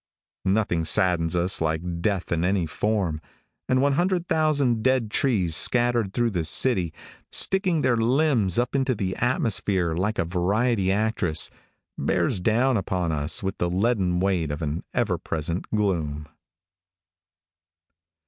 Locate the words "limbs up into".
7.97-8.95